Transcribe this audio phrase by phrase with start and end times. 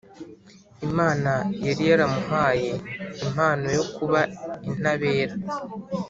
[0.87, 1.31] Imana
[1.65, 2.71] yari yaramuhaye
[3.25, 4.19] impano yo kuba
[4.69, 5.35] intabera